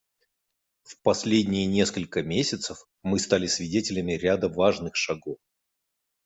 [0.81, 5.37] В последние несколько месяцев мы стали свидетелями ряда важных шагов.